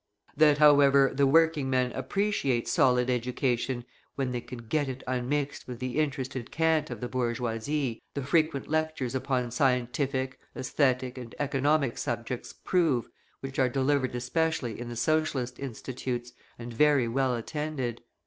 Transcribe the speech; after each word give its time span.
That, 0.35 0.57
however, 0.57 1.11
the 1.13 1.27
working 1.27 1.69
men 1.69 1.91
appreciate 1.91 2.67
solid 2.67 3.07
education 3.07 3.85
when 4.15 4.31
they 4.31 4.41
can 4.41 4.57
get 4.67 4.89
it 4.89 5.03
unmixed 5.05 5.67
with 5.67 5.77
the 5.77 5.99
interested 5.99 6.49
cant 6.49 6.89
of 6.89 7.01
the 7.01 7.07
bourgeoisie, 7.07 8.01
the 8.15 8.23
frequent 8.23 8.67
lectures 8.67 9.13
upon 9.13 9.51
scientific, 9.51 10.39
aesthetic, 10.55 11.19
and 11.19 11.35
economic 11.37 11.99
subjects 11.99 12.51
prove 12.51 13.09
which 13.41 13.59
are 13.59 13.69
delivered 13.69 14.15
especially 14.15 14.79
in 14.79 14.89
the 14.89 14.95
Socialist 14.95 15.59
institutes, 15.59 16.33
and 16.57 16.73
very 16.73 17.07
well 17.07 17.35
attended. 17.35 18.01